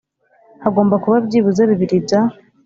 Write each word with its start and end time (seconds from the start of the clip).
hagomba 0.63 0.95
kuba 1.03 1.17
byibuze 1.25 1.61
bibiri 1.71 1.97
bya 2.05 2.21